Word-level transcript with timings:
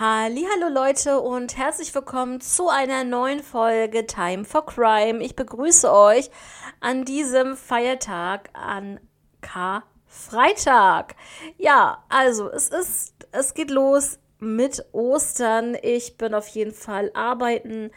Hallo 0.00 0.68
Leute 0.72 1.18
und 1.18 1.56
herzlich 1.56 1.92
willkommen 1.92 2.40
zu 2.40 2.68
einer 2.68 3.02
neuen 3.02 3.42
Folge 3.42 4.06
Time 4.06 4.44
for 4.44 4.64
Crime. 4.64 5.20
Ich 5.24 5.34
begrüße 5.34 5.92
euch 5.92 6.30
an 6.78 7.04
diesem 7.04 7.56
Feiertag 7.56 8.48
an 8.52 9.00
Karfreitag. 9.40 11.16
Ja, 11.56 12.04
also 12.08 12.48
es 12.48 12.68
ist, 12.68 13.14
es 13.32 13.54
geht 13.54 13.72
los 13.72 14.20
mit 14.38 14.84
Ostern. 14.92 15.76
Ich 15.82 16.16
bin 16.16 16.32
auf 16.32 16.46
jeden 16.46 16.74
Fall 16.74 17.10
arbeiten. 17.14 17.90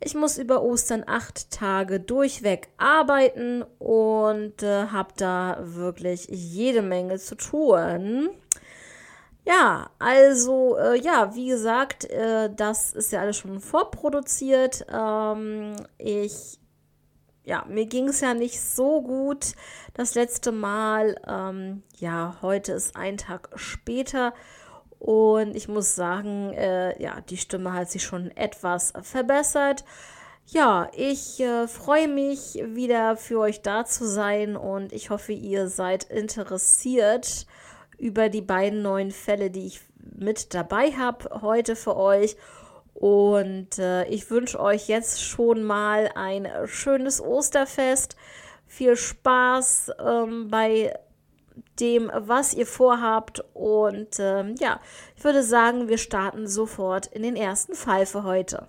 Ich 0.00 0.16
muss 0.16 0.38
über 0.38 0.62
Ostern 0.62 1.04
acht 1.06 1.52
Tage 1.52 2.00
durchweg 2.00 2.66
arbeiten 2.78 3.64
und 3.78 4.64
äh, 4.64 4.88
habe 4.88 5.12
da 5.16 5.58
wirklich 5.60 6.26
jede 6.32 6.82
Menge 6.82 7.20
zu 7.20 7.36
tun. 7.36 8.30
Ja, 9.48 9.88
also 9.98 10.76
äh, 10.76 11.00
ja, 11.00 11.34
wie 11.34 11.48
gesagt, 11.48 12.04
äh, 12.04 12.50
das 12.54 12.92
ist 12.92 13.12
ja 13.12 13.22
alles 13.22 13.38
schon 13.38 13.60
vorproduziert. 13.60 14.84
Ähm, 14.92 15.74
ich, 15.96 16.58
ja, 17.44 17.64
mir 17.66 17.86
ging 17.86 18.08
es 18.08 18.20
ja 18.20 18.34
nicht 18.34 18.60
so 18.60 19.00
gut 19.00 19.54
das 19.94 20.14
letzte 20.14 20.52
Mal. 20.52 21.16
Ähm, 21.26 21.82
ja, 21.96 22.36
heute 22.42 22.72
ist 22.72 22.94
ein 22.94 23.16
Tag 23.16 23.48
später 23.54 24.34
und 24.98 25.56
ich 25.56 25.66
muss 25.66 25.94
sagen, 25.94 26.52
äh, 26.52 27.02
ja, 27.02 27.22
die 27.22 27.38
Stimme 27.38 27.72
hat 27.72 27.90
sich 27.90 28.02
schon 28.02 28.30
etwas 28.32 28.92
verbessert. 29.00 29.82
Ja, 30.44 30.90
ich 30.92 31.40
äh, 31.40 31.68
freue 31.68 32.08
mich 32.08 32.62
wieder 32.66 33.16
für 33.16 33.38
euch 33.38 33.62
da 33.62 33.86
zu 33.86 34.06
sein 34.06 34.56
und 34.56 34.92
ich 34.92 35.08
hoffe, 35.08 35.32
ihr 35.32 35.68
seid 35.68 36.04
interessiert 36.04 37.46
über 37.98 38.28
die 38.28 38.42
beiden 38.42 38.82
neuen 38.82 39.10
Fälle, 39.10 39.50
die 39.50 39.66
ich 39.66 39.80
mit 40.16 40.54
dabei 40.54 40.92
habe 40.92 41.42
heute 41.42 41.76
für 41.76 41.96
euch. 41.96 42.36
Und 42.94 43.78
äh, 43.78 44.04
ich 44.06 44.30
wünsche 44.30 44.58
euch 44.58 44.88
jetzt 44.88 45.22
schon 45.22 45.62
mal 45.62 46.10
ein 46.14 46.48
schönes 46.66 47.20
Osterfest. 47.20 48.16
Viel 48.66 48.96
Spaß 48.96 49.92
ähm, 50.04 50.48
bei 50.50 50.92
dem, 51.78 52.10
was 52.14 52.54
ihr 52.54 52.66
vorhabt. 52.66 53.44
Und 53.54 54.18
ähm, 54.18 54.54
ja, 54.58 54.80
ich 55.16 55.22
würde 55.22 55.42
sagen, 55.42 55.88
wir 55.88 55.98
starten 55.98 56.46
sofort 56.48 57.06
in 57.06 57.22
den 57.22 57.36
ersten 57.36 57.74
Fall 57.74 58.06
für 58.06 58.24
heute. 58.24 58.66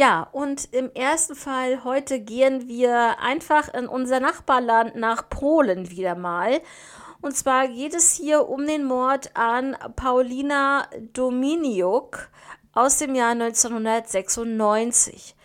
Ja, 0.00 0.28
und 0.32 0.72
im 0.72 0.90
ersten 0.94 1.34
Fall 1.34 1.84
heute 1.84 2.20
gehen 2.20 2.66
wir 2.66 3.20
einfach 3.20 3.68
in 3.74 3.86
unser 3.86 4.18
Nachbarland 4.18 4.96
nach 4.96 5.28
Polen 5.28 5.90
wieder 5.90 6.14
mal. 6.14 6.62
Und 7.20 7.36
zwar 7.36 7.68
geht 7.68 7.94
es 7.94 8.14
hier 8.14 8.48
um 8.48 8.66
den 8.66 8.84
Mord 8.84 9.36
an 9.36 9.76
Paulina 9.96 10.86
Dominiuk 11.12 12.30
aus 12.72 12.96
dem 12.96 13.14
Jahr 13.14 13.32
1996. 13.32 15.36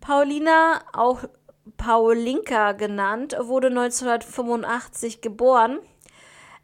Paulina, 0.00 0.82
auch 0.92 1.20
Paulinka 1.76 2.72
genannt, 2.72 3.36
wurde 3.38 3.68
1985 3.68 5.20
geboren. 5.20 5.78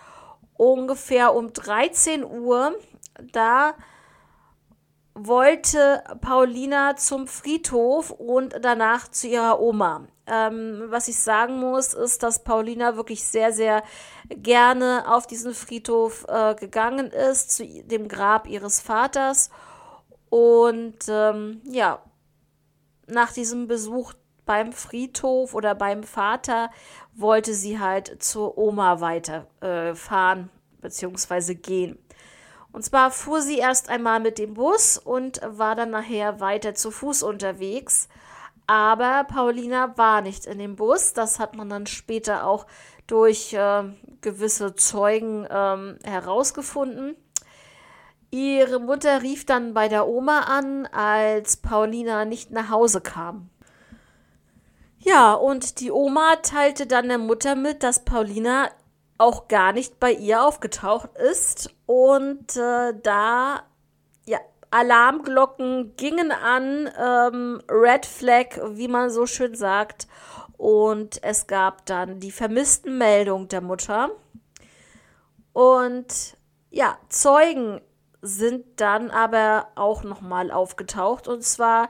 ungefähr 0.57 1.35
um 1.35 1.53
13 1.53 2.23
Uhr. 2.23 2.73
Da 3.33 3.75
wollte 5.27 6.03
Paulina 6.21 6.95
zum 6.95 7.27
Friedhof 7.27 8.11
und 8.11 8.55
danach 8.61 9.09
zu 9.09 9.27
ihrer 9.27 9.59
Oma. 9.59 10.07
Ähm, 10.27 10.85
was 10.87 11.07
ich 11.07 11.19
sagen 11.19 11.59
muss, 11.59 11.93
ist, 11.93 12.23
dass 12.23 12.43
Paulina 12.43 12.95
wirklich 12.95 13.23
sehr, 13.23 13.51
sehr 13.51 13.83
gerne 14.29 15.03
auf 15.07 15.27
diesen 15.27 15.53
Friedhof 15.53 16.25
äh, 16.27 16.55
gegangen 16.55 17.07
ist, 17.11 17.51
zu 17.51 17.65
dem 17.65 18.07
Grab 18.07 18.47
ihres 18.47 18.79
Vaters. 18.79 19.49
Und 20.29 20.97
ähm, 21.09 21.61
ja, 21.65 22.01
nach 23.07 23.33
diesem 23.33 23.67
Besuch 23.67 24.13
beim 24.45 24.71
Friedhof 24.71 25.53
oder 25.53 25.75
beim 25.75 26.03
Vater 26.03 26.71
wollte 27.13 27.53
sie 27.53 27.79
halt 27.79 28.23
zur 28.23 28.57
Oma 28.57 29.01
weiterfahren 29.01 30.49
äh, 30.49 30.81
bzw. 30.81 31.55
gehen. 31.55 31.99
Und 32.71 32.83
zwar 32.83 33.11
fuhr 33.11 33.41
sie 33.41 33.57
erst 33.57 33.89
einmal 33.89 34.19
mit 34.19 34.37
dem 34.37 34.53
Bus 34.53 34.97
und 34.97 35.41
war 35.43 35.75
dann 35.75 35.89
nachher 35.89 36.39
weiter 36.39 36.73
zu 36.73 36.91
Fuß 36.91 37.23
unterwegs. 37.23 38.07
Aber 38.67 39.25
Paulina 39.25 39.97
war 39.97 40.21
nicht 40.21 40.45
in 40.45 40.57
dem 40.57 40.75
Bus. 40.75 41.13
Das 41.13 41.39
hat 41.39 41.55
man 41.55 41.69
dann 41.69 41.87
später 41.87 42.45
auch 42.45 42.65
durch 43.07 43.53
äh, 43.53 43.83
gewisse 44.21 44.75
Zeugen 44.75 45.45
ähm, 45.49 45.97
herausgefunden. 46.03 47.15
Ihre 48.29 48.79
Mutter 48.79 49.21
rief 49.21 49.45
dann 49.45 49.73
bei 49.73 49.89
der 49.89 50.07
Oma 50.07 50.41
an, 50.41 50.85
als 50.85 51.57
Paulina 51.57 52.23
nicht 52.23 52.51
nach 52.51 52.69
Hause 52.69 53.01
kam. 53.01 53.49
Ja, 54.99 55.33
und 55.33 55.81
die 55.81 55.91
Oma 55.91 56.37
teilte 56.37 56.87
dann 56.87 57.09
der 57.09 57.17
Mutter 57.17 57.55
mit, 57.55 57.83
dass 57.83 58.05
Paulina 58.05 58.69
auch 59.21 59.47
gar 59.47 59.71
nicht 59.71 59.99
bei 59.99 60.11
ihr 60.11 60.43
aufgetaucht 60.43 61.15
ist. 61.15 61.73
Und 61.85 62.57
äh, 62.57 62.93
da, 63.01 63.63
ja, 64.25 64.39
Alarmglocken 64.71 65.95
gingen 65.95 66.31
an, 66.31 66.89
ähm, 66.99 67.61
Red 67.69 68.05
Flag, 68.05 68.59
wie 68.71 68.87
man 68.87 69.11
so 69.11 69.27
schön 69.27 69.53
sagt. 69.53 70.07
Und 70.57 71.23
es 71.23 71.45
gab 71.47 71.85
dann 71.85 72.19
die 72.19 72.31
vermissten 72.31 72.97
Meldung 72.97 73.47
der 73.47 73.61
Mutter. 73.61 74.09
Und 75.53 76.35
ja, 76.71 76.97
Zeugen 77.09 77.81
sind 78.23 78.65
dann 78.79 79.11
aber 79.11 79.67
auch 79.75 80.03
nochmal 80.03 80.51
aufgetaucht. 80.51 81.27
Und 81.27 81.43
zwar 81.43 81.89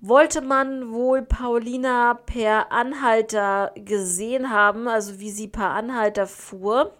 wollte 0.00 0.40
man 0.40 0.92
wohl 0.92 1.22
Paulina 1.22 2.14
per 2.14 2.70
Anhalter 2.72 3.72
gesehen 3.74 4.50
haben, 4.50 4.88
also 4.88 5.18
wie 5.18 5.30
sie 5.30 5.48
per 5.48 5.70
Anhalter 5.70 6.26
fuhr. 6.26 6.94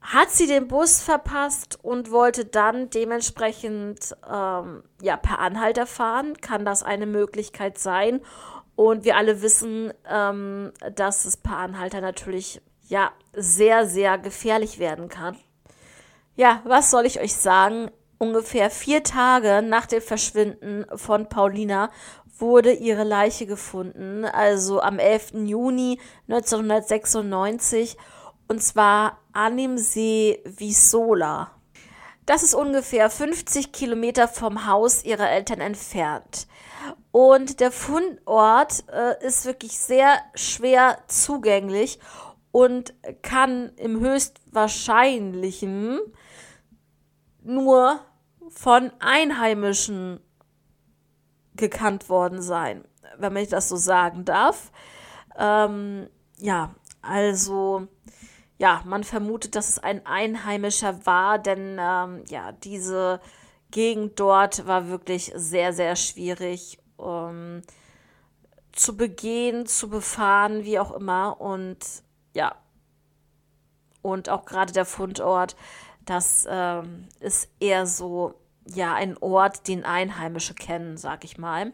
Hat 0.00 0.30
sie 0.30 0.46
den 0.46 0.68
Bus 0.68 1.00
verpasst 1.00 1.78
und 1.82 2.10
wollte 2.10 2.44
dann 2.44 2.90
dementsprechend 2.90 4.14
ähm, 4.30 4.82
ja, 5.00 5.16
per 5.16 5.38
Anhalter 5.38 5.86
fahren? 5.86 6.36
Kann 6.40 6.64
das 6.64 6.82
eine 6.82 7.06
Möglichkeit 7.06 7.78
sein? 7.78 8.20
Und 8.76 9.04
wir 9.04 9.16
alle 9.16 9.40
wissen, 9.40 9.94
ähm, 10.10 10.72
dass 10.94 11.24
es 11.24 11.36
per 11.36 11.56
Anhalter 11.56 12.00
natürlich 12.00 12.60
ja 12.82 13.12
sehr, 13.32 13.86
sehr 13.86 14.18
gefährlich 14.18 14.78
werden 14.78 15.08
kann. 15.08 15.38
Ja, 16.36 16.60
was 16.64 16.90
soll 16.90 17.06
ich 17.06 17.20
euch 17.20 17.34
sagen? 17.34 17.90
Ungefähr 18.24 18.70
vier 18.70 19.02
Tage 19.02 19.60
nach 19.60 19.84
dem 19.84 20.00
Verschwinden 20.00 20.86
von 20.94 21.28
Paulina 21.28 21.90
wurde 22.38 22.72
ihre 22.72 23.04
Leiche 23.04 23.44
gefunden, 23.44 24.24
also 24.24 24.80
am 24.80 24.98
11. 24.98 25.32
Juni 25.44 26.00
1996, 26.28 27.98
und 28.48 28.62
zwar 28.62 29.18
an 29.34 29.58
dem 29.58 29.76
See 29.76 30.42
Visola. 30.46 31.50
Das 32.24 32.42
ist 32.42 32.54
ungefähr 32.54 33.10
50 33.10 33.72
Kilometer 33.72 34.26
vom 34.26 34.66
Haus 34.66 35.04
ihrer 35.04 35.28
Eltern 35.28 35.60
entfernt. 35.60 36.46
Und 37.12 37.60
der 37.60 37.72
Fundort 37.72 38.84
äh, 38.90 39.22
ist 39.22 39.44
wirklich 39.44 39.78
sehr 39.78 40.16
schwer 40.34 40.96
zugänglich 41.08 41.98
und 42.52 42.94
kann 43.20 43.72
im 43.76 44.00
höchstwahrscheinlichen 44.00 46.00
nur 47.44 48.00
von 48.54 48.92
Einheimischen 49.00 50.20
gekannt 51.56 52.08
worden 52.08 52.42
sein, 52.42 52.84
wenn 53.18 53.32
man 53.32 53.48
das 53.48 53.68
so 53.68 53.76
sagen 53.76 54.24
darf. 54.24 54.72
Ähm, 55.36 56.08
ja, 56.38 56.74
also 57.02 57.88
ja, 58.58 58.82
man 58.84 59.04
vermutet, 59.04 59.56
dass 59.56 59.68
es 59.68 59.78
ein 59.78 60.06
Einheimischer 60.06 61.04
war, 61.06 61.38
denn 61.38 61.76
ähm, 61.80 62.24
ja, 62.28 62.52
diese 62.52 63.20
Gegend 63.70 64.20
dort 64.20 64.66
war 64.66 64.88
wirklich 64.88 65.32
sehr, 65.34 65.72
sehr 65.72 65.96
schwierig 65.96 66.78
ähm, 67.00 67.62
zu 68.72 68.96
begehen, 68.96 69.66
zu 69.66 69.88
befahren, 69.88 70.64
wie 70.64 70.78
auch 70.78 70.92
immer. 70.92 71.40
Und 71.40 71.78
ja, 72.34 72.54
und 74.02 74.28
auch 74.28 74.44
gerade 74.44 74.72
der 74.72 74.84
Fundort, 74.84 75.56
das 76.04 76.46
ähm, 76.48 77.08
ist 77.20 77.48
eher 77.58 77.86
so, 77.86 78.34
ja, 78.66 78.94
ein 78.94 79.16
Ort, 79.18 79.68
den 79.68 79.84
Einheimische 79.84 80.54
kennen, 80.54 80.96
sag 80.96 81.24
ich 81.24 81.38
mal. 81.38 81.72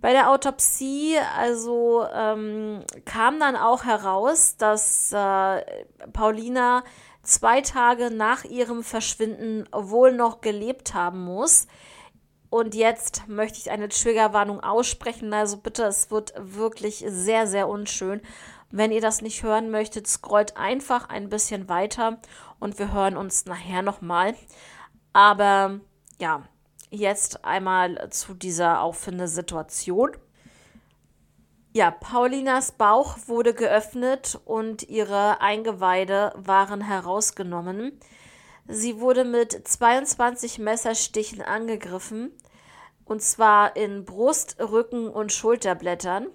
Bei 0.00 0.12
der 0.12 0.30
Autopsie, 0.30 1.16
also 1.36 2.06
ähm, 2.14 2.84
kam 3.04 3.40
dann 3.40 3.56
auch 3.56 3.84
heraus, 3.84 4.56
dass 4.56 5.12
äh, 5.12 5.64
Paulina 6.12 6.84
zwei 7.22 7.60
Tage 7.60 8.10
nach 8.10 8.44
ihrem 8.44 8.84
Verschwinden 8.84 9.68
wohl 9.72 10.12
noch 10.12 10.40
gelebt 10.40 10.94
haben 10.94 11.24
muss. 11.24 11.66
Und 12.48 12.74
jetzt 12.74 13.28
möchte 13.28 13.58
ich 13.58 13.70
eine 13.70 13.88
Triggerwarnung 13.88 14.60
aussprechen. 14.60 15.34
Also 15.34 15.58
bitte, 15.58 15.84
es 15.84 16.10
wird 16.10 16.32
wirklich 16.38 17.04
sehr, 17.06 17.46
sehr 17.46 17.68
unschön. 17.68 18.22
Wenn 18.70 18.92
ihr 18.92 19.00
das 19.00 19.20
nicht 19.20 19.42
hören 19.42 19.70
möchtet, 19.70 20.06
scrollt 20.06 20.56
einfach 20.56 21.08
ein 21.08 21.28
bisschen 21.28 21.68
weiter 21.68 22.18
und 22.60 22.78
wir 22.78 22.92
hören 22.92 23.16
uns 23.16 23.46
nachher 23.46 23.82
nochmal. 23.82 24.34
Aber 25.12 25.80
ja, 26.20 26.42
jetzt 26.90 27.44
einmal 27.44 28.10
zu 28.10 28.34
dieser 28.34 28.82
Auffindesituation. 28.82 30.16
Ja, 31.72 31.90
Paulinas 31.90 32.72
Bauch 32.72 33.18
wurde 33.26 33.54
geöffnet 33.54 34.40
und 34.44 34.88
ihre 34.88 35.40
Eingeweide 35.40 36.32
waren 36.36 36.80
herausgenommen. 36.80 38.00
Sie 38.66 39.00
wurde 39.00 39.24
mit 39.24 39.66
22 39.66 40.58
Messerstichen 40.58 41.40
angegriffen, 41.40 42.32
und 43.04 43.22
zwar 43.22 43.76
in 43.76 44.04
Brust, 44.04 44.56
Rücken 44.60 45.08
und 45.08 45.32
Schulterblättern. 45.32 46.26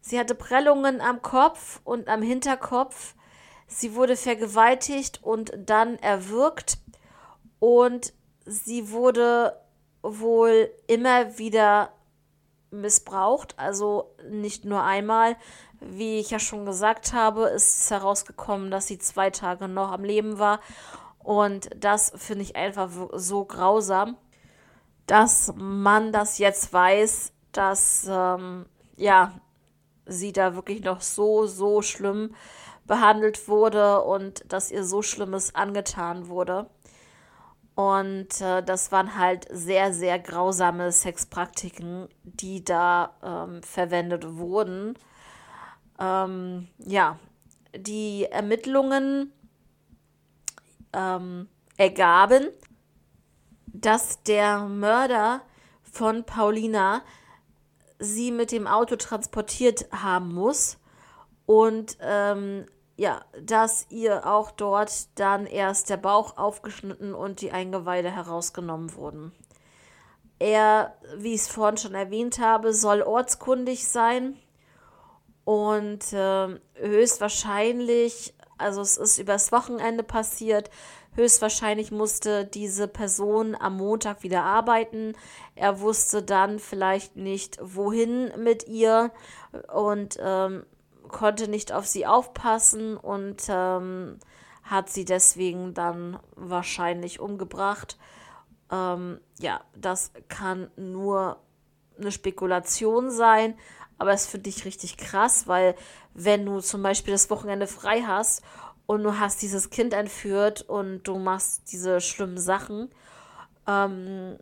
Sie 0.00 0.18
hatte 0.18 0.34
Prellungen 0.34 1.00
am 1.00 1.22
Kopf 1.22 1.80
und 1.84 2.08
am 2.08 2.22
Hinterkopf. 2.22 3.14
Sie 3.66 3.94
wurde 3.94 4.16
vergewaltigt 4.16 5.20
und 5.22 5.52
dann 5.56 5.98
erwürgt 5.98 6.78
und 7.58 8.12
sie 8.46 8.90
wurde 8.90 9.60
wohl 10.02 10.70
immer 10.86 11.38
wieder 11.38 11.90
missbraucht, 12.70 13.58
also 13.58 14.14
nicht 14.30 14.64
nur 14.64 14.82
einmal. 14.82 15.36
Wie 15.80 16.18
ich 16.18 16.30
ja 16.30 16.38
schon 16.38 16.64
gesagt 16.64 17.12
habe, 17.12 17.48
ist 17.48 17.90
herausgekommen, 17.90 18.70
dass 18.70 18.86
sie 18.86 18.98
zwei 18.98 19.30
Tage 19.30 19.68
noch 19.68 19.92
am 19.92 20.04
Leben 20.04 20.38
war. 20.38 20.60
Und 21.18 21.68
das 21.76 22.12
finde 22.16 22.44
ich 22.44 22.56
einfach 22.56 22.90
so 23.12 23.44
grausam, 23.44 24.16
dass 25.06 25.52
man 25.56 26.12
das 26.12 26.38
jetzt 26.38 26.72
weiß, 26.72 27.32
dass 27.52 28.06
ähm, 28.08 28.66
ja 28.96 29.32
sie 30.06 30.32
da 30.32 30.54
wirklich 30.54 30.82
noch 30.84 31.00
so, 31.00 31.46
so 31.46 31.82
schlimm 31.82 32.34
behandelt 32.86 33.48
wurde 33.48 34.02
und 34.02 34.44
dass 34.52 34.70
ihr 34.70 34.84
so 34.84 35.02
Schlimmes 35.02 35.54
angetan 35.54 36.28
wurde. 36.28 36.70
Und 37.76 38.40
äh, 38.40 38.62
das 38.62 38.90
waren 38.90 39.18
halt 39.18 39.46
sehr, 39.50 39.92
sehr 39.92 40.18
grausame 40.18 40.90
Sexpraktiken, 40.90 42.08
die 42.24 42.64
da 42.64 43.14
ähm, 43.22 43.62
verwendet 43.62 44.38
wurden. 44.38 44.94
Ähm, 46.00 46.68
ja, 46.78 47.18
die 47.76 48.24
Ermittlungen 48.24 49.30
ähm, 50.94 51.48
ergaben, 51.76 52.48
dass 53.66 54.22
der 54.22 54.60
Mörder 54.60 55.42
von 55.82 56.24
Paulina 56.24 57.02
sie 57.98 58.32
mit 58.32 58.52
dem 58.52 58.66
Auto 58.66 58.96
transportiert 58.96 59.84
haben 59.92 60.32
muss 60.32 60.78
und 61.44 61.98
ähm, 62.00 62.64
ja, 62.96 63.24
dass 63.40 63.86
ihr 63.90 64.26
auch 64.26 64.50
dort 64.50 65.18
dann 65.18 65.46
erst 65.46 65.90
der 65.90 65.98
Bauch 65.98 66.36
aufgeschnitten 66.38 67.14
und 67.14 67.40
die 67.40 67.52
Eingeweide 67.52 68.10
herausgenommen 68.10 68.94
wurden. 68.94 69.32
Er, 70.38 70.94
wie 71.16 71.34
ich 71.34 71.42
es 71.42 71.48
vorhin 71.48 71.76
schon 71.76 71.94
erwähnt 71.94 72.38
habe, 72.38 72.72
soll 72.72 73.02
ortskundig 73.02 73.88
sein 73.88 74.36
und 75.44 76.12
äh, 76.12 76.58
höchstwahrscheinlich, 76.74 78.34
also 78.58 78.80
es 78.80 78.96
ist 78.96 79.18
übers 79.18 79.52
Wochenende 79.52 80.02
passiert, 80.02 80.70
höchstwahrscheinlich 81.14 81.90
musste 81.90 82.44
diese 82.44 82.88
Person 82.88 83.54
am 83.54 83.78
Montag 83.78 84.22
wieder 84.22 84.42
arbeiten. 84.44 85.14
Er 85.54 85.80
wusste 85.80 86.22
dann 86.22 86.58
vielleicht 86.58 87.16
nicht, 87.16 87.58
wohin 87.62 88.30
mit 88.42 88.68
ihr 88.68 89.10
und 89.72 90.18
ähm, 90.20 90.66
konnte 91.08 91.48
nicht 91.48 91.72
auf 91.72 91.86
sie 91.86 92.06
aufpassen 92.06 92.96
und 92.96 93.42
ähm, 93.48 94.18
hat 94.62 94.90
sie 94.90 95.04
deswegen 95.04 95.74
dann 95.74 96.18
wahrscheinlich 96.34 97.20
umgebracht. 97.20 97.98
Ähm, 98.70 99.20
ja, 99.38 99.60
das 99.74 100.12
kann 100.28 100.70
nur 100.76 101.38
eine 101.98 102.10
Spekulation 102.10 103.10
sein, 103.10 103.56
aber 103.98 104.12
es 104.12 104.26
finde 104.26 104.50
ich 104.50 104.64
richtig 104.64 104.96
krass, 104.96 105.46
weil 105.46 105.74
wenn 106.14 106.44
du 106.44 106.60
zum 106.60 106.82
Beispiel 106.82 107.12
das 107.12 107.30
Wochenende 107.30 107.66
frei 107.66 108.02
hast 108.02 108.42
und 108.86 109.02
du 109.02 109.18
hast 109.18 109.40
dieses 109.42 109.70
Kind 109.70 109.94
entführt 109.94 110.62
und 110.62 111.04
du 111.04 111.18
machst 111.18 111.72
diese 111.72 112.00
schlimmen 112.00 112.38
Sachen 112.38 112.90
ähm, 113.66 114.36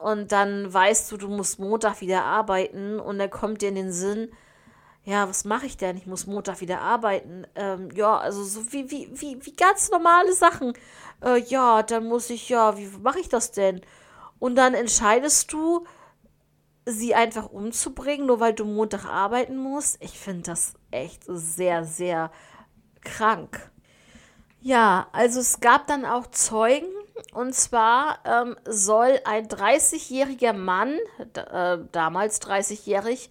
und 0.00 0.32
dann 0.32 0.72
weißt 0.72 1.10
du, 1.12 1.16
du 1.16 1.28
musst 1.28 1.58
Montag 1.58 2.00
wieder 2.00 2.24
arbeiten 2.24 3.00
und 3.00 3.18
dann 3.18 3.30
kommt 3.30 3.62
dir 3.62 3.68
in 3.68 3.74
den 3.74 3.92
Sinn, 3.92 4.30
ja, 5.04 5.28
was 5.28 5.44
mache 5.44 5.66
ich 5.66 5.76
denn? 5.76 5.96
Ich 5.96 6.06
muss 6.06 6.26
Montag 6.26 6.60
wieder 6.60 6.80
arbeiten. 6.80 7.46
Ähm, 7.54 7.90
ja, 7.94 8.16
also 8.16 8.42
so 8.42 8.72
wie, 8.72 8.90
wie, 8.90 9.08
wie, 9.12 9.44
wie 9.44 9.54
ganz 9.54 9.90
normale 9.90 10.32
Sachen. 10.32 10.72
Äh, 11.22 11.40
ja, 11.42 11.82
dann 11.82 12.06
muss 12.06 12.30
ich, 12.30 12.48
ja, 12.48 12.76
wie 12.78 12.88
mache 13.02 13.20
ich 13.20 13.28
das 13.28 13.52
denn? 13.52 13.82
Und 14.38 14.56
dann 14.56 14.74
entscheidest 14.74 15.52
du, 15.52 15.86
sie 16.86 17.14
einfach 17.14 17.50
umzubringen, 17.50 18.26
nur 18.26 18.40
weil 18.40 18.52
du 18.52 18.64
Montag 18.64 19.06
arbeiten 19.06 19.56
musst. 19.56 20.02
Ich 20.02 20.18
finde 20.18 20.42
das 20.42 20.74
echt 20.90 21.22
sehr, 21.26 21.84
sehr 21.84 22.30
krank. 23.02 23.70
Ja, 24.60 25.08
also 25.12 25.40
es 25.40 25.60
gab 25.60 25.86
dann 25.86 26.04
auch 26.04 26.26
Zeugen. 26.28 26.88
Und 27.32 27.54
zwar 27.54 28.18
ähm, 28.24 28.56
soll 28.64 29.20
ein 29.24 29.46
30-jähriger 29.46 30.52
Mann, 30.52 30.98
äh, 31.34 31.78
damals 31.92 32.42
30-jährig, 32.42 33.30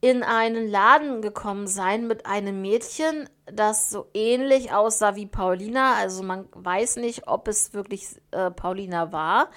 in 0.00 0.22
einen 0.22 0.68
Laden 0.68 1.20
gekommen 1.20 1.66
sein 1.66 2.06
mit 2.06 2.24
einem 2.24 2.62
Mädchen, 2.62 3.28
das 3.46 3.90
so 3.90 4.06
ähnlich 4.14 4.72
aussah 4.72 5.14
wie 5.14 5.26
Paulina. 5.26 5.94
Also 5.94 6.22
man 6.22 6.48
weiß 6.52 6.96
nicht, 6.96 7.28
ob 7.28 7.48
es 7.48 7.74
wirklich 7.74 8.06
äh, 8.30 8.50
Paulina 8.50 9.12
war. 9.12 9.50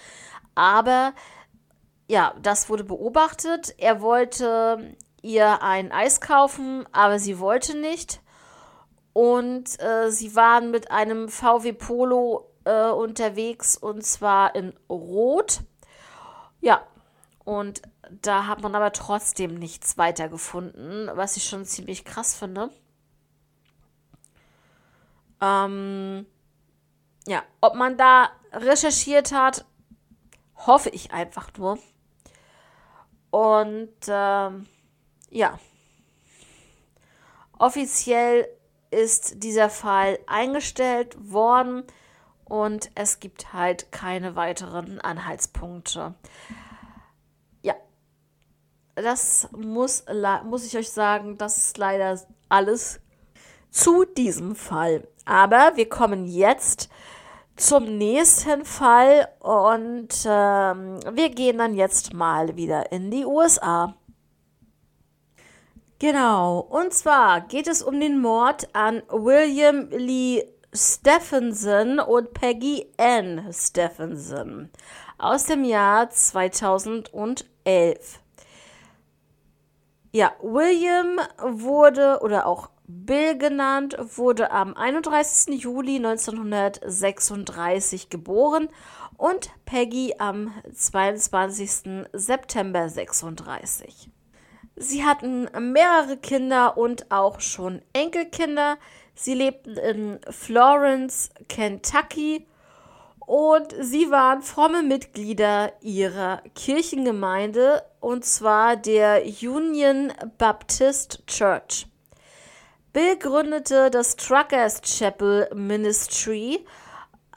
Aber 0.53 1.13
ja, 2.07 2.33
das 2.41 2.69
wurde 2.69 2.83
beobachtet. 2.83 3.73
Er 3.77 4.01
wollte 4.01 4.95
ihr 5.21 5.63
ein 5.63 5.91
Eis 5.93 6.19
kaufen, 6.19 6.85
aber 6.91 7.19
sie 7.19 7.39
wollte 7.39 7.77
nicht. 7.77 8.21
Und 9.13 9.81
äh, 9.81 10.11
sie 10.11 10.35
waren 10.35 10.71
mit 10.71 10.91
einem 10.91 11.29
VW 11.29 11.71
Polo 11.71 12.49
äh, 12.65 12.89
unterwegs 12.89 13.77
und 13.77 14.05
zwar 14.05 14.55
in 14.55 14.73
Rot. 14.89 15.61
Ja, 16.59 16.81
und 17.45 17.81
da 18.09 18.47
hat 18.47 18.61
man 18.61 18.75
aber 18.75 18.91
trotzdem 18.91 19.55
nichts 19.55 19.97
weiter 19.97 20.29
gefunden, 20.29 21.09
was 21.13 21.37
ich 21.37 21.45
schon 21.45 21.65
ziemlich 21.65 22.05
krass 22.05 22.35
finde. 22.35 22.69
Ähm, 25.41 26.25
ja, 27.27 27.43
ob 27.61 27.75
man 27.75 27.97
da 27.97 28.29
recherchiert 28.51 29.31
hat, 29.31 29.65
hoffe 30.55 30.89
ich 30.89 31.11
einfach 31.11 31.49
nur. 31.57 31.79
Und 33.29 33.93
ähm, 34.07 34.67
ja, 35.29 35.59
offiziell 37.57 38.47
ist 38.91 39.43
dieser 39.43 39.69
Fall 39.69 40.19
eingestellt 40.27 41.15
worden 41.19 41.83
und 42.45 42.91
es 42.93 43.19
gibt 43.19 43.53
halt 43.53 43.91
keine 43.91 44.35
weiteren 44.35 45.01
Anhaltspunkte. 45.01 46.13
Das 48.95 49.47
muss, 49.51 50.05
muss 50.45 50.65
ich 50.65 50.77
euch 50.77 50.91
sagen, 50.91 51.37
das 51.37 51.57
ist 51.57 51.77
leider 51.77 52.19
alles 52.49 52.99
zu 53.71 54.05
diesem 54.05 54.55
Fall. 54.55 55.07
Aber 55.25 55.73
wir 55.75 55.89
kommen 55.89 56.25
jetzt 56.25 56.89
zum 57.55 57.97
nächsten 57.97 58.65
Fall 58.65 59.27
und 59.39 60.09
ähm, 60.25 60.99
wir 61.11 61.29
gehen 61.29 61.57
dann 61.57 61.75
jetzt 61.75 62.13
mal 62.13 62.55
wieder 62.55 62.91
in 62.91 63.11
die 63.11 63.25
USA. 63.25 63.95
Genau, 65.99 66.59
und 66.59 66.93
zwar 66.93 67.41
geht 67.41 67.67
es 67.67 67.81
um 67.81 67.99
den 67.99 68.19
Mord 68.19 68.67
an 68.73 69.01
William 69.09 69.89
Lee 69.89 70.43
Stephenson 70.73 71.99
und 71.99 72.33
Peggy 72.33 72.87
Ann 72.97 73.53
Stephenson 73.53 74.69
aus 75.17 75.45
dem 75.45 75.63
Jahr 75.63 76.09
2011. 76.09 78.22
Ja, 80.15 80.31
William 80.43 81.19
wurde 81.41 82.19
oder 82.21 82.45
auch 82.45 82.69
Bill 82.85 83.35
genannt, 83.35 83.97
wurde 84.15 84.51
am 84.51 84.75
31. 84.75 85.59
Juli 85.59 85.95
1936 85.95 88.11
geboren 88.11 88.69
und 89.17 89.49
Peggy 89.65 90.13
am 90.19 90.53
22. 90.71 92.05
September 92.13 92.89
36. 92.89 94.11
Sie 94.75 95.03
hatten 95.03 95.49
mehrere 95.59 96.17
Kinder 96.17 96.77
und 96.77 97.11
auch 97.11 97.39
schon 97.39 97.81
Enkelkinder. 97.93 98.77
Sie 99.15 99.33
lebten 99.33 99.77
in 99.77 100.19
Florence, 100.29 101.31
Kentucky 101.49 102.45
und 103.25 103.73
sie 103.79 104.11
waren 104.11 104.41
fromme 104.41 104.83
Mitglieder 104.83 105.71
ihrer 105.81 106.41
Kirchengemeinde 106.55 107.83
und 107.99 108.25
zwar 108.25 108.75
der 108.75 109.23
Union 109.41 110.11
Baptist 110.37 111.25
Church. 111.27 111.87
Bill 112.91 113.17
gründete 113.17 113.89
das 113.89 114.15
Truckers 114.17 114.81
Chapel 114.81 115.49
Ministry. 115.55 116.63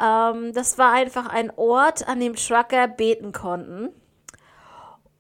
Ähm, 0.01 0.53
das 0.53 0.77
war 0.77 0.93
einfach 0.93 1.27
ein 1.27 1.51
Ort, 1.57 2.07
an 2.07 2.21
dem 2.21 2.35
Trucker 2.35 2.89
beten 2.89 3.33
konnten. 3.33 3.89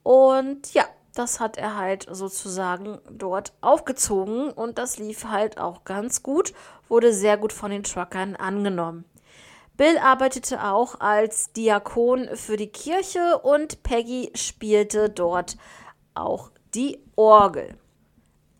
Und 0.02 0.74
ja, 0.74 0.84
das 1.14 1.40
hat 1.40 1.56
er 1.56 1.76
halt 1.76 2.06
sozusagen 2.10 2.98
dort 3.10 3.54
aufgezogen 3.62 4.50
und 4.50 4.76
das 4.76 4.98
lief 4.98 5.24
halt 5.24 5.58
auch 5.58 5.84
ganz 5.84 6.22
gut, 6.22 6.52
wurde 6.88 7.14
sehr 7.14 7.38
gut 7.38 7.54
von 7.54 7.70
den 7.70 7.82
Truckern 7.82 8.36
angenommen. 8.36 9.06
Bill 9.76 9.98
arbeitete 9.98 10.64
auch 10.64 11.00
als 11.00 11.52
Diakon 11.52 12.34
für 12.34 12.56
die 12.56 12.68
Kirche 12.68 13.38
und 13.38 13.82
Peggy 13.82 14.30
spielte 14.34 15.10
dort 15.10 15.56
auch 16.14 16.50
die 16.74 16.98
Orgel. 17.14 17.76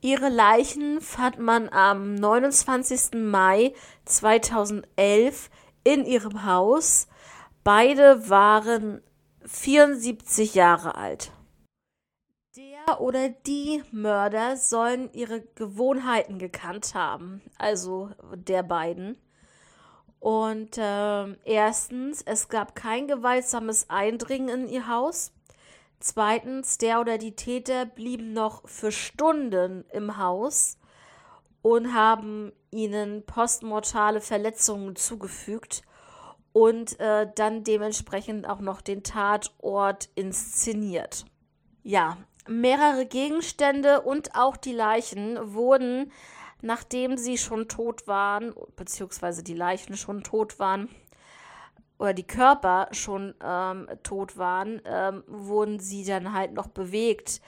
Ihre 0.03 0.29
Leichen 0.29 1.01
fand 1.01 1.39
man 1.39 1.69
am 1.71 2.15
29. 2.15 3.15
Mai 3.15 3.73
2011 4.05 5.51
in 5.85 6.05
ihrem 6.05 6.45
Haus. 6.45 7.09
Beide 7.65 8.29
waren 8.29 9.03
74 9.47 10.55
Jahre 10.55 10.97
alt. 10.97 11.33
Der 12.57 13.01
oder 13.01 13.31
die 13.31 13.83
Mörder 13.91 14.57
sollen 14.57 15.11
ihre 15.13 15.41
Gewohnheiten 15.41 16.39
gekannt 16.39 16.95
haben, 16.95 17.43
also 17.59 18.11
der 18.35 18.63
beiden. 18.63 19.19
Und 20.21 20.79
äh, 20.79 21.33
erstens, 21.45 22.23
es 22.23 22.49
gab 22.49 22.75
kein 22.75 23.07
gewaltsames 23.07 23.91
Eindringen 23.91 24.49
in 24.49 24.69
ihr 24.69 24.89
Haus. 24.89 25.33
Zweitens, 26.01 26.79
der 26.79 27.01
oder 27.01 27.19
die 27.19 27.37
Täter 27.37 27.87
blieben 27.87 28.33
noch 28.33 28.69
für 28.69 28.93
Stunden 28.93 29.85
im 29.93 30.19
Haus 30.19 30.79
und 31.63 31.95
haben 31.95 32.53
ihnen 32.71 33.25
postmortale 33.25 34.21
Verletzungen 34.21 34.95
zugefügt 34.97 35.83
und 36.53 36.99
äh, 37.01 37.29
dann 37.35 37.65
dementsprechend 37.65 38.49
auch 38.49 38.61
noch 38.61 38.81
den 38.81 39.03
Tatort 39.03 40.09
inszeniert. 40.15 41.25
Ja, 41.83 42.17
mehrere 42.49 43.07
Gegenstände 43.07 44.03
und 44.03 44.35
auch 44.35 44.57
die 44.57 44.73
Leichen 44.73 45.55
wurden, 45.55 46.13
nachdem 46.63 47.17
sie 47.17 47.39
schon 47.39 47.69
tot 47.69 48.07
waren, 48.07 48.55
beziehungsweise 48.77 49.43
die 49.43 49.55
Leichen 49.55 49.97
schon 49.97 50.23
tot 50.23 50.59
waren, 50.59 50.89
oder 51.99 52.13
die 52.13 52.27
Körper 52.27 52.89
schon 52.93 53.35
ähm, 53.43 53.89
tot 54.03 54.37
waren, 54.37 54.81
ähm, 54.85 55.25
wurden 55.27 55.79
sie 55.79 56.05
dann 56.05 56.33
halt 56.33 56.53
noch 56.53 56.69
bewegt. 56.69 57.41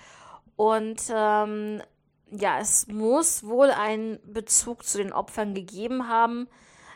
Und 0.57 1.03
ähm, 1.15 1.83
ja, 2.31 2.59
es 2.59 2.87
muss 2.89 3.45
wohl 3.45 3.71
einen 3.71 4.19
Bezug 4.25 4.85
zu 4.85 4.99
den 4.99 5.13
Opfern 5.13 5.55
gegeben 5.55 6.09
haben. 6.09 6.49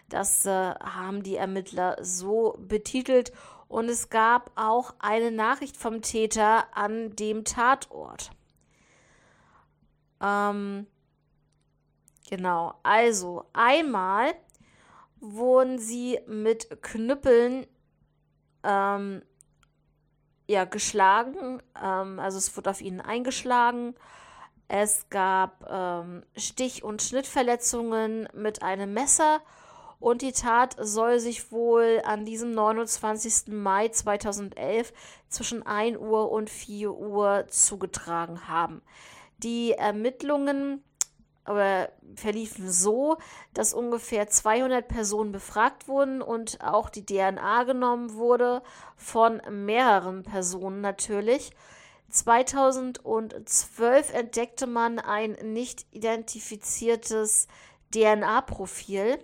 Das 0.08 0.46
äh, 0.46 0.50
haben 0.50 1.22
die 1.22 1.36
Ermittler 1.36 1.96
so 2.00 2.56
betitelt. 2.58 3.32
Und 3.68 3.88
es 3.88 4.10
gab 4.10 4.50
auch 4.54 4.94
eine 4.98 5.30
Nachricht 5.30 5.76
vom 5.76 6.02
Täter 6.02 6.66
an 6.76 7.16
dem 7.16 7.44
Tatort. 7.44 8.30
Ähm, 10.20 10.86
genau, 12.32 12.72
also 12.82 13.44
einmal 13.52 14.32
wurden 15.20 15.78
sie 15.78 16.18
mit 16.26 16.80
Knüppeln 16.80 17.66
ähm, 18.64 19.20
ja, 20.46 20.64
geschlagen. 20.64 21.62
Ähm, 21.80 22.18
also 22.18 22.38
es 22.38 22.56
wurde 22.56 22.70
auf 22.70 22.80
ihnen 22.80 23.02
eingeschlagen. 23.02 23.94
Es 24.66 25.10
gab 25.10 25.68
ähm, 25.70 26.22
Stich- 26.34 26.82
und 26.82 27.02
Schnittverletzungen 27.02 28.26
mit 28.32 28.62
einem 28.62 28.94
Messer. 28.94 29.42
Und 30.00 30.22
die 30.22 30.32
Tat 30.32 30.74
soll 30.80 31.18
sich 31.20 31.52
wohl 31.52 32.00
an 32.06 32.24
diesem 32.24 32.52
29. 32.52 33.48
Mai 33.48 33.88
2011 33.88 34.94
zwischen 35.28 35.66
1 35.66 35.98
Uhr 35.98 36.32
und 36.32 36.48
4 36.48 36.94
Uhr 36.94 37.44
zugetragen 37.48 38.48
haben. 38.48 38.80
Die 39.36 39.72
Ermittlungen 39.72 40.82
aber 41.44 41.88
verliefen 42.14 42.70
so, 42.70 43.16
dass 43.52 43.74
ungefähr 43.74 44.28
200 44.28 44.86
Personen 44.86 45.32
befragt 45.32 45.88
wurden 45.88 46.22
und 46.22 46.62
auch 46.62 46.88
die 46.88 47.04
DNA 47.04 47.64
genommen 47.64 48.14
wurde 48.14 48.62
von 48.96 49.42
mehreren 49.50 50.22
Personen 50.22 50.80
natürlich. 50.80 51.50
2012 52.10 54.12
entdeckte 54.12 54.66
man 54.66 54.98
ein 54.98 55.32
nicht 55.42 55.86
identifiziertes 55.92 57.48
DNA-Profil, 57.94 59.18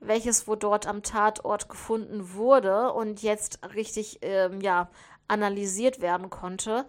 welches 0.00 0.48
wohl 0.48 0.56
dort 0.56 0.86
am 0.86 1.02
Tatort 1.02 1.68
gefunden 1.68 2.34
wurde 2.34 2.92
und 2.92 3.22
jetzt 3.22 3.60
richtig 3.74 4.18
ähm, 4.22 4.60
ja, 4.60 4.90
analysiert 5.28 6.00
werden 6.00 6.28
konnte. 6.28 6.86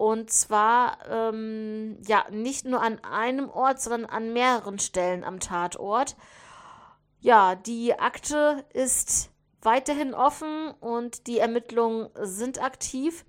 Und 0.00 0.32
zwar 0.32 0.96
ähm, 1.10 1.98
ja 2.06 2.24
nicht 2.30 2.64
nur 2.64 2.80
an 2.80 3.04
einem 3.04 3.50
Ort, 3.50 3.82
sondern 3.82 4.06
an 4.06 4.32
mehreren 4.32 4.78
Stellen 4.78 5.24
am 5.24 5.40
Tatort. 5.40 6.16
Ja, 7.18 7.54
die 7.54 7.92
Akte 7.98 8.64
ist 8.72 9.28
weiterhin 9.60 10.14
offen 10.14 10.70
und 10.80 11.26
die 11.26 11.38
Ermittlungen 11.38 12.08
sind 12.18 12.62
aktiv. 12.62 13.26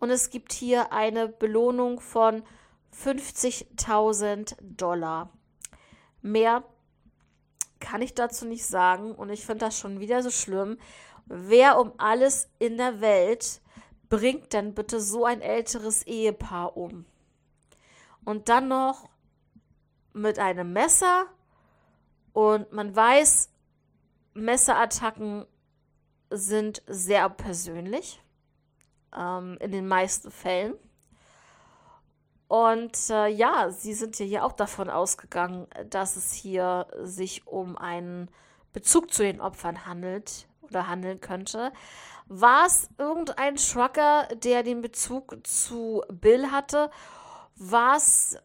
Und 0.00 0.10
es 0.10 0.30
gibt 0.30 0.52
hier 0.52 0.92
eine 0.92 1.28
Belohnung 1.28 2.00
von 2.00 2.42
50.000 3.00 4.56
Dollar. 4.60 5.30
Mehr 6.20 6.64
kann 7.78 8.02
ich 8.02 8.16
dazu 8.16 8.44
nicht 8.44 8.66
sagen. 8.66 9.14
Und 9.14 9.30
ich 9.30 9.46
finde 9.46 9.66
das 9.66 9.78
schon 9.78 10.00
wieder 10.00 10.20
so 10.24 10.30
schlimm. 10.30 10.78
Wer 11.26 11.78
um 11.78 11.92
alles 11.98 12.48
in 12.58 12.76
der 12.76 13.00
Welt 13.00 13.61
bringt 14.12 14.52
denn 14.52 14.74
bitte 14.74 15.00
so 15.00 15.24
ein 15.24 15.40
älteres 15.40 16.02
Ehepaar 16.02 16.76
um? 16.76 17.06
Und 18.26 18.50
dann 18.50 18.68
noch 18.68 19.08
mit 20.12 20.38
einem 20.38 20.74
Messer 20.74 21.24
und 22.34 22.70
man 22.72 22.94
weiß, 22.94 23.48
Messerattacken 24.34 25.46
sind 26.28 26.82
sehr 26.86 27.30
persönlich, 27.30 28.22
ähm, 29.16 29.56
in 29.60 29.72
den 29.72 29.88
meisten 29.88 30.30
Fällen. 30.30 30.74
Und 32.48 33.08
äh, 33.08 33.28
ja, 33.28 33.70
sie 33.70 33.94
sind 33.94 34.18
ja 34.18 34.26
hier 34.26 34.44
auch 34.44 34.52
davon 34.52 34.90
ausgegangen, 34.90 35.66
dass 35.88 36.16
es 36.16 36.34
hier 36.34 36.86
sich 37.02 37.46
um 37.46 37.78
einen 37.78 38.30
Bezug 38.74 39.10
zu 39.10 39.22
den 39.22 39.40
Opfern 39.40 39.86
handelt 39.86 40.46
oder 40.60 40.86
handeln 40.86 41.18
könnte. 41.22 41.72
War 42.26 42.66
es 42.66 42.88
irgendein 42.98 43.56
Trucker, 43.56 44.28
der 44.34 44.62
den 44.62 44.80
Bezug 44.80 45.46
zu 45.46 46.02
Bill 46.08 46.50
hatte? 46.50 46.90
War 47.56 47.96
es 47.96 48.38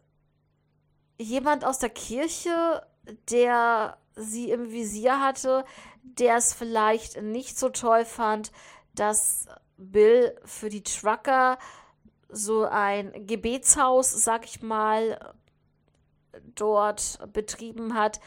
jemand 1.18 1.64
aus 1.64 1.78
der 1.78 1.90
Kirche, 1.90 2.86
der 3.30 3.98
sie 4.14 4.50
im 4.50 4.70
Visier 4.70 5.20
hatte, 5.20 5.64
der 6.02 6.36
es 6.36 6.52
vielleicht 6.52 7.22
nicht 7.22 7.58
so 7.58 7.68
toll 7.68 8.04
fand, 8.04 8.52
dass 8.94 9.46
Bill 9.76 10.38
für 10.44 10.68
die 10.68 10.82
Trucker 10.82 11.58
so 12.28 12.64
ein 12.64 13.26
Gebetshaus, 13.26 14.10
sag 14.10 14.44
ich 14.44 14.60
mal, 14.60 15.34
dort 16.54 17.18
betrieben 17.32 17.94
hat. 17.94 18.20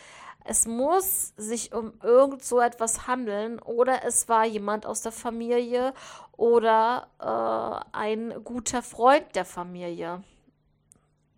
Es 0.43 0.65
muss 0.65 1.33
sich 1.37 1.73
um 1.73 1.93
irgend 2.01 2.43
so 2.43 2.59
etwas 2.59 3.07
handeln 3.07 3.59
oder 3.59 4.03
es 4.03 4.27
war 4.27 4.45
jemand 4.45 4.85
aus 4.85 5.01
der 5.01 5.11
Familie 5.11 5.93
oder 6.35 7.07
äh, 7.19 7.95
ein 7.95 8.33
guter 8.43 8.81
Freund 8.81 9.35
der 9.35 9.45
Familie. 9.45 10.23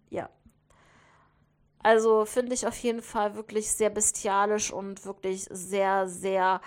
Ja. 0.10 0.30
Also 1.80 2.26
finde 2.26 2.54
ich 2.54 2.66
auf 2.66 2.78
jeden 2.78 3.02
Fall 3.02 3.36
wirklich 3.36 3.72
sehr 3.72 3.90
bestialisch 3.90 4.72
und 4.72 5.06
wirklich 5.06 5.48
sehr, 5.52 6.08
sehr 6.08 6.62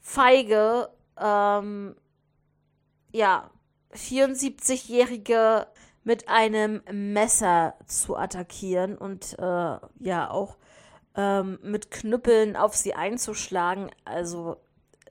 feige. 0.00 0.88
Ähm, 1.18 1.94
ja, 3.12 3.50
74-Jährige 3.92 5.66
mit 6.04 6.28
einem 6.28 6.82
Messer 6.90 7.74
zu 7.86 8.16
attackieren 8.16 8.96
und 8.96 9.36
äh, 9.38 9.78
ja 9.98 10.30
auch 10.30 10.56
ähm, 11.16 11.58
mit 11.62 11.90
Knüppeln 11.90 12.56
auf 12.56 12.76
sie 12.76 12.94
einzuschlagen. 12.94 13.90
Also 14.04 14.58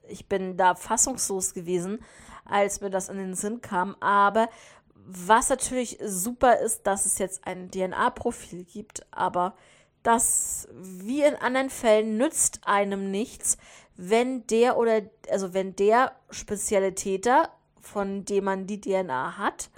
ich 0.08 0.28
bin 0.28 0.56
da 0.56 0.74
fassungslos 0.74 1.52
gewesen, 1.52 2.04
als 2.44 2.80
mir 2.80 2.90
das 2.90 3.08
in 3.08 3.18
den 3.18 3.34
Sinn 3.34 3.60
kam. 3.60 3.96
Aber 4.00 4.48
was 4.94 5.48
natürlich 5.50 5.98
super 6.02 6.58
ist, 6.58 6.86
dass 6.86 7.06
es 7.06 7.18
jetzt 7.18 7.46
ein 7.46 7.70
DNA-Profil 7.70 8.64
gibt, 8.64 9.06
aber 9.10 9.54
das, 10.02 10.68
wie 10.72 11.22
in 11.22 11.34
anderen 11.34 11.70
Fällen, 11.70 12.16
nützt 12.16 12.60
einem 12.64 13.10
nichts, 13.10 13.56
wenn 13.96 14.46
der 14.46 14.76
oder, 14.76 15.02
also 15.30 15.54
wenn 15.54 15.74
der 15.74 16.12
spezielle 16.30 16.94
Täter, 16.94 17.50
von 17.80 18.24
dem 18.24 18.44
man 18.44 18.66
die 18.66 18.80
DNA 18.80 19.38
hat, 19.38 19.70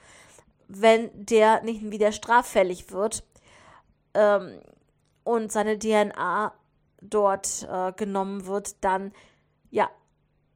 wenn 0.67 1.11
der 1.15 1.63
nicht 1.63 1.91
wieder 1.91 2.13
straffällig 2.13 2.91
wird. 2.91 3.25
Ähm, 4.15 4.61
und 5.29 5.53
seine 5.53 5.79
DNA 5.79 6.55
dort 7.03 7.69
äh, 7.71 7.93
genommen 7.93 8.47
wird, 8.47 8.83
dann 8.83 9.13
ja, 9.71 9.91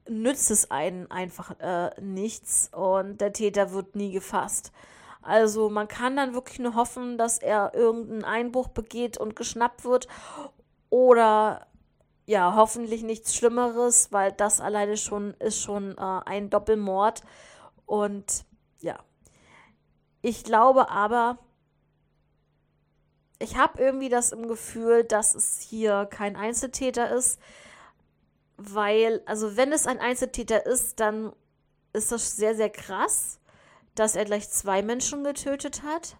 nützt 0.08 0.50
es 0.50 0.70
einen 0.70 1.10
einfach 1.10 1.60
äh, 1.60 1.90
nichts 2.00 2.70
und 2.72 3.20
der 3.20 3.34
Täter 3.34 3.72
wird 3.72 3.96
nie 3.96 4.12
gefasst. 4.12 4.72
Also 5.20 5.68
man 5.68 5.88
kann 5.88 6.16
dann 6.16 6.32
wirklich 6.32 6.58
nur 6.58 6.74
hoffen, 6.74 7.18
dass 7.18 7.36
er 7.36 7.74
irgendeinen 7.74 8.24
Einbruch 8.24 8.68
begeht 8.68 9.18
und 9.18 9.36
geschnappt 9.36 9.84
wird 9.84 10.08
oder 10.88 11.66
ja, 12.24 12.54
hoffentlich 12.56 13.02
nichts 13.02 13.34
Schlimmeres, 13.34 14.10
weil 14.10 14.32
das 14.32 14.62
alleine 14.62 14.96
schon 14.96 15.34
ist 15.34 15.60
schon 15.60 15.98
äh, 15.98 16.20
ein 16.24 16.48
Doppelmord 16.48 17.22
und 17.84 18.46
ja. 18.80 18.98
Ich 20.22 20.44
glaube 20.44 20.88
aber, 20.88 21.36
ich 23.42 23.56
habe 23.56 23.82
irgendwie 23.82 24.08
das 24.08 24.32
im 24.32 24.46
Gefühl, 24.46 25.04
dass 25.04 25.34
es 25.34 25.60
hier 25.60 26.06
kein 26.06 26.36
Einzeltäter 26.36 27.14
ist, 27.14 27.40
weil, 28.56 29.22
also 29.26 29.56
wenn 29.56 29.72
es 29.72 29.86
ein 29.86 29.98
Einzeltäter 29.98 30.64
ist, 30.64 31.00
dann 31.00 31.32
ist 31.92 32.12
das 32.12 32.36
sehr, 32.36 32.54
sehr 32.54 32.70
krass, 32.70 33.40
dass 33.94 34.14
er 34.14 34.24
gleich 34.24 34.48
zwei 34.48 34.82
Menschen 34.82 35.24
getötet 35.24 35.82
hat. 35.82 36.16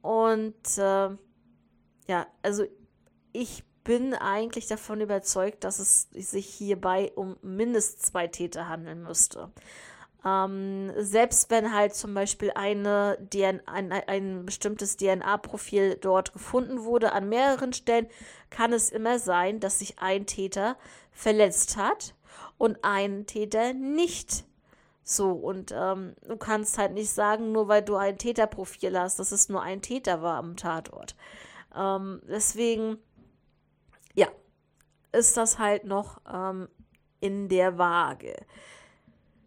Und 0.00 0.78
äh, 0.78 1.10
ja, 2.06 2.26
also 2.42 2.64
ich 3.32 3.64
bin 3.84 4.14
eigentlich 4.14 4.66
davon 4.66 5.00
überzeugt, 5.00 5.64
dass 5.64 5.78
es 5.78 6.08
sich 6.10 6.46
hierbei 6.46 7.12
um 7.16 7.36
mindestens 7.42 8.10
zwei 8.10 8.28
Täter 8.28 8.68
handeln 8.68 9.02
müsste. 9.02 9.50
Ähm, 10.24 10.92
selbst 10.96 11.50
wenn 11.50 11.72
halt 11.72 11.94
zum 11.94 12.12
Beispiel 12.12 12.50
eine 12.54 13.18
DNA, 13.32 13.62
ein, 13.66 13.92
ein 13.92 14.44
bestimmtes 14.44 14.96
DNA-Profil 14.96 15.96
dort 16.00 16.32
gefunden 16.32 16.82
wurde 16.84 17.12
an 17.12 17.28
mehreren 17.28 17.72
Stellen, 17.72 18.08
kann 18.50 18.72
es 18.72 18.90
immer 18.90 19.18
sein, 19.18 19.60
dass 19.60 19.78
sich 19.78 20.00
ein 20.00 20.26
Täter 20.26 20.76
verletzt 21.12 21.76
hat 21.76 22.14
und 22.58 22.78
ein 22.82 23.26
Täter 23.26 23.72
nicht. 23.72 24.44
So, 25.04 25.30
und 25.32 25.72
ähm, 25.74 26.14
du 26.28 26.36
kannst 26.36 26.76
halt 26.76 26.92
nicht 26.92 27.10
sagen, 27.10 27.52
nur 27.52 27.68
weil 27.68 27.82
du 27.82 27.96
ein 27.96 28.18
Täterprofil 28.18 28.98
hast, 28.98 29.18
dass 29.18 29.32
es 29.32 29.48
nur 29.48 29.62
ein 29.62 29.80
Täter 29.80 30.20
war 30.20 30.36
am 30.36 30.56
Tatort. 30.56 31.16
Ähm, 31.74 32.20
deswegen, 32.28 32.98
ja, 34.14 34.26
ist 35.12 35.36
das 35.36 35.58
halt 35.58 35.84
noch 35.84 36.20
ähm, 36.30 36.68
in 37.20 37.48
der 37.48 37.78
Waage. 37.78 38.34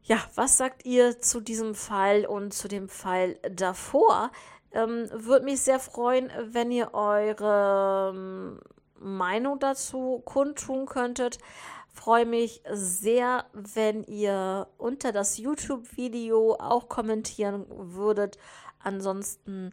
Ja, 0.03 0.17
was 0.35 0.57
sagt 0.57 0.85
ihr 0.85 1.19
zu 1.21 1.41
diesem 1.41 1.75
Fall 1.75 2.25
und 2.25 2.53
zu 2.53 2.67
dem 2.67 2.89
Fall 2.89 3.37
davor? 3.55 4.31
Ähm, 4.71 5.07
Würde 5.11 5.45
mich 5.45 5.61
sehr 5.61 5.79
freuen, 5.79 6.31
wenn 6.49 6.71
ihr 6.71 6.93
eure 6.93 8.11
ähm, 8.13 8.59
Meinung 8.99 9.59
dazu 9.59 10.21
kundtun 10.25 10.87
könntet. 10.87 11.37
Freue 11.93 12.25
mich 12.25 12.63
sehr, 12.71 13.45
wenn 13.53 14.03
ihr 14.03 14.67
unter 14.77 15.11
das 15.11 15.37
YouTube-Video 15.37 16.55
auch 16.55 16.87
kommentieren 16.89 17.65
würdet. 17.69 18.37
Ansonsten 18.79 19.71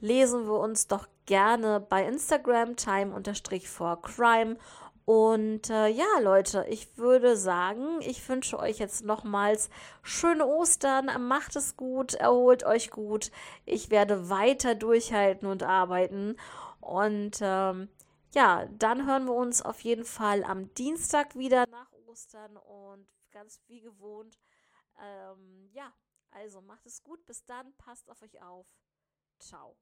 lesen 0.00 0.46
wir 0.46 0.58
uns 0.58 0.88
doch 0.88 1.06
gerne 1.26 1.80
bei 1.80 2.04
Instagram 2.04 2.76
time-for-crime 2.76 4.56
und 5.10 5.70
äh, 5.70 5.88
ja, 5.88 6.20
Leute, 6.20 6.64
ich 6.68 6.96
würde 6.96 7.36
sagen, 7.36 8.00
ich 8.00 8.28
wünsche 8.28 8.56
euch 8.60 8.78
jetzt 8.78 9.04
nochmals 9.04 9.68
schöne 10.04 10.46
Ostern. 10.46 11.26
Macht 11.26 11.56
es 11.56 11.76
gut, 11.76 12.14
erholt 12.14 12.62
euch 12.62 12.92
gut. 12.92 13.32
Ich 13.66 13.90
werde 13.90 14.30
weiter 14.30 14.76
durchhalten 14.76 15.48
und 15.48 15.64
arbeiten. 15.64 16.36
Und 16.80 17.40
ähm, 17.40 17.88
ja, 18.34 18.66
dann 18.78 19.04
hören 19.04 19.24
wir 19.24 19.34
uns 19.34 19.62
auf 19.62 19.80
jeden 19.80 20.04
Fall 20.04 20.44
am 20.44 20.72
Dienstag 20.74 21.34
wieder 21.34 21.66
nach 21.66 21.90
Ostern 22.06 22.56
und 22.56 23.08
ganz 23.32 23.60
wie 23.66 23.80
gewohnt. 23.80 24.38
Ähm, 25.02 25.70
ja, 25.72 25.92
also 26.30 26.60
macht 26.60 26.86
es 26.86 27.02
gut. 27.02 27.26
Bis 27.26 27.44
dann. 27.44 27.74
Passt 27.78 28.08
auf 28.08 28.22
euch 28.22 28.40
auf. 28.40 28.68
Ciao. 29.40 29.76